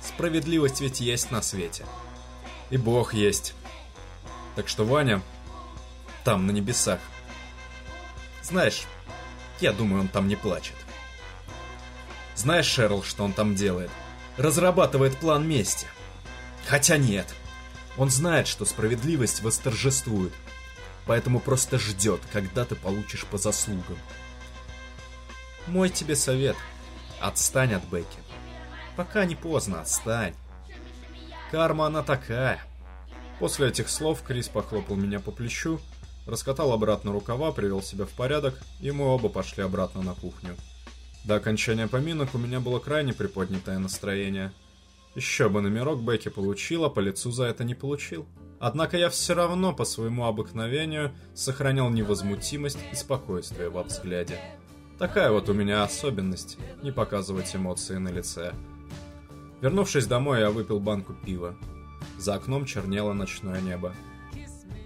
справедливость 0.00 0.80
ведь 0.80 1.00
есть 1.00 1.32
на 1.32 1.42
свете. 1.42 1.84
И 2.70 2.76
Бог 2.76 3.14
есть. 3.14 3.52
Так 4.54 4.68
что 4.68 4.84
Ваня 4.84 5.20
там, 6.22 6.46
на 6.46 6.52
небесах. 6.52 7.00
Знаешь, 8.44 8.84
я 9.60 9.72
думаю, 9.72 10.02
он 10.02 10.08
там 10.08 10.28
не 10.28 10.36
плачет. 10.36 10.76
Знаешь, 12.36 12.66
Шерл, 12.66 13.02
что 13.02 13.24
он 13.24 13.32
там 13.32 13.56
делает? 13.56 13.90
Разрабатывает 14.36 15.16
план 15.16 15.48
мести. 15.48 15.88
Хотя 16.68 16.96
нет. 16.96 17.34
Он 17.96 18.10
знает, 18.10 18.46
что 18.46 18.64
справедливость 18.64 19.42
восторжествует. 19.42 20.32
Поэтому 21.06 21.38
просто 21.38 21.78
ждет, 21.78 22.20
когда 22.32 22.64
ты 22.64 22.74
получишь 22.74 23.24
по 23.26 23.38
заслугам. 23.38 23.98
Мой 25.66 25.90
тебе 25.90 26.16
совет. 26.16 26.56
Отстань 27.20 27.74
от 27.74 27.84
Бекки. 27.84 28.18
Пока 28.96 29.24
не 29.24 29.34
поздно, 29.34 29.80
отстань. 29.80 30.34
Карма 31.50 31.86
она 31.86 32.02
такая. 32.02 32.60
После 33.38 33.68
этих 33.68 33.88
слов 33.88 34.22
Крис 34.22 34.48
похлопал 34.48 34.96
меня 34.96 35.20
по 35.20 35.30
плечу, 35.30 35.80
раскатал 36.26 36.72
обратно 36.72 37.12
рукава, 37.12 37.52
привел 37.52 37.82
себя 37.82 38.06
в 38.06 38.10
порядок, 38.10 38.60
и 38.80 38.90
мы 38.90 39.06
оба 39.06 39.28
пошли 39.28 39.62
обратно 39.62 40.02
на 40.02 40.14
кухню. 40.14 40.56
До 41.24 41.36
окончания 41.36 41.88
поминок 41.88 42.34
у 42.34 42.38
меня 42.38 42.60
было 42.60 42.78
крайне 42.78 43.12
приподнятое 43.12 43.78
настроение. 43.78 44.52
Еще 45.14 45.48
бы 45.48 45.60
номерок 45.60 46.02
Бекки 46.02 46.28
получила, 46.28 46.88
по 46.88 47.00
лицу 47.00 47.30
за 47.30 47.44
это 47.44 47.64
не 47.64 47.74
получил. 47.74 48.26
Однако 48.58 48.96
я 48.96 49.10
все 49.10 49.34
равно 49.34 49.74
по 49.74 49.84
своему 49.84 50.24
обыкновению 50.24 51.12
сохранял 51.34 51.90
невозмутимость 51.90 52.78
и 52.92 52.96
спокойствие 52.96 53.68
во 53.68 53.82
взгляде. 53.82 54.38
Такая 54.98 55.30
вот 55.30 55.48
у 55.48 55.52
меня 55.52 55.82
особенность– 55.82 56.58
не 56.82 56.92
показывать 56.92 57.54
эмоции 57.54 57.96
на 57.96 58.08
лице. 58.08 58.54
Вернувшись 59.60 60.06
домой, 60.06 60.40
я 60.40 60.50
выпил 60.50 60.80
банку 60.80 61.14
пива. 61.14 61.56
За 62.18 62.34
окном 62.34 62.64
чернело 62.64 63.12
ночное 63.12 63.60
небо. 63.60 63.94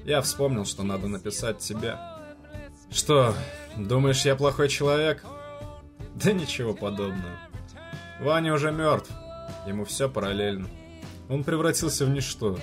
Я 0.04 0.22
вспомнил, 0.22 0.64
что 0.64 0.82
надо 0.82 1.08
написать 1.08 1.58
тебе. 1.58 1.98
Что, 2.90 3.34
думаешь, 3.76 4.24
я 4.24 4.34
плохой 4.36 4.68
человек? 4.68 5.24
Да 6.14 6.32
ничего 6.32 6.74
подобного. 6.74 7.38
Ваня 8.20 8.54
уже 8.54 8.72
мертв. 8.72 9.10
Ему 9.66 9.84
все 9.84 10.08
параллельно. 10.08 10.68
Он 11.28 11.44
превратился 11.44 12.06
в 12.06 12.10
ничто. 12.10 12.58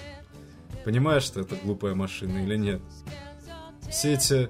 Понимаешь, 0.83 1.23
что 1.23 1.41
это 1.41 1.55
глупая 1.55 1.95
машина 1.95 2.39
или 2.39 2.55
нет? 2.57 2.81
Все 3.89 4.13
эти 4.13 4.49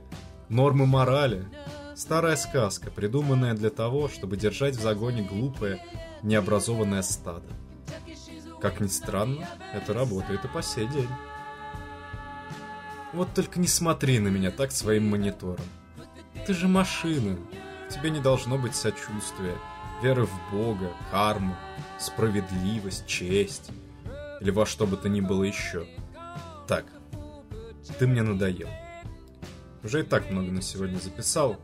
нормы 0.49 0.85
морали– 0.85 1.45
старая 1.95 2.35
сказка, 2.35 2.91
придуманная 2.91 3.53
для 3.53 3.69
того, 3.69 4.09
чтобы 4.09 4.37
держать 4.37 4.75
в 4.75 4.81
загоне 4.81 5.23
глупое, 5.23 5.83
необразованное 6.21 7.01
стадо. 7.01 7.47
Как 8.61 8.79
ни 8.79 8.87
странно, 8.87 9.47
это 9.73 9.93
работает 9.93 10.43
и 10.43 10.47
по 10.47 10.61
сей 10.61 10.87
день. 10.87 11.09
Вот 13.13 13.33
только 13.33 13.59
не 13.59 13.67
смотри 13.67 14.19
на 14.19 14.27
меня 14.27 14.51
так 14.51 14.71
своим 14.71 15.09
монитором. 15.09 15.65
Ты 16.45 16.53
же 16.53 16.67
машина, 16.67 17.37
тебе 17.89 18.09
не 18.09 18.19
должно 18.19 18.57
быть 18.57 18.75
сочувствия, 18.75 19.55
веры 20.01 20.25
в 20.25 20.51
Бога, 20.51 20.91
карму, 21.11 21.55
справедливость, 21.99 23.07
честь 23.07 23.71
или 24.41 24.51
во 24.51 24.65
что 24.65 24.85
бы 24.85 24.97
то 24.97 25.09
ни 25.09 25.21
было 25.21 25.43
еще. 25.43 25.87
Так, 26.67 26.85
ты 27.99 28.07
мне 28.07 28.21
надоел. 28.21 28.69
Уже 29.83 30.01
и 30.01 30.03
так 30.03 30.29
много 30.31 30.51
на 30.51 30.61
сегодня 30.61 30.97
записал. 30.97 31.57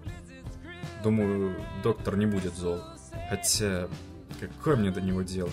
Думаю, 1.03 1.55
доктор 1.83 2.15
не 2.15 2.27
будет 2.27 2.55
зол. 2.55 2.79
Хотя, 3.29 3.87
какое 4.39 4.75
мне 4.75 4.91
до 4.91 5.01
него 5.01 5.23
дело? 5.23 5.49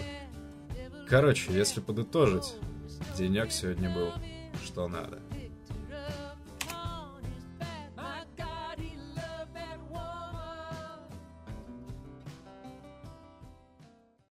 Короче, 1.08 1.52
если 1.52 1.80
подытожить, 1.80 2.56
денек 3.16 3.50
сегодня 3.50 3.92
был 3.92 4.12
что 4.64 4.88
надо. 4.88 5.18